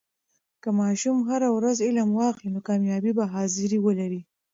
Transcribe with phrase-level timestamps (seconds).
[0.61, 4.21] که ماشوم هر ورځ علم واخلي، نو کامیابي به حاضري ولري.